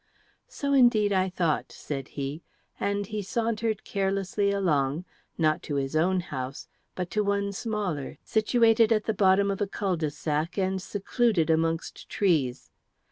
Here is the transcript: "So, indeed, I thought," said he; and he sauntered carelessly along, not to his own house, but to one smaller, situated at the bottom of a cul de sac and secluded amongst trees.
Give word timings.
"So, 0.47 0.73
indeed, 0.73 1.13
I 1.13 1.29
thought," 1.29 1.71
said 1.71 2.07
he; 2.17 2.41
and 2.79 3.05
he 3.05 3.21
sauntered 3.21 3.83
carelessly 3.83 4.49
along, 4.49 5.05
not 5.37 5.61
to 5.69 5.75
his 5.75 5.95
own 5.95 6.21
house, 6.21 6.67
but 6.95 7.11
to 7.11 7.23
one 7.23 7.51
smaller, 7.53 8.17
situated 8.23 8.91
at 8.91 9.03
the 9.03 9.13
bottom 9.13 9.51
of 9.51 9.61
a 9.61 9.67
cul 9.67 9.97
de 9.97 10.09
sac 10.09 10.57
and 10.57 10.81
secluded 10.81 11.51
amongst 11.51 12.09
trees. 12.09 12.71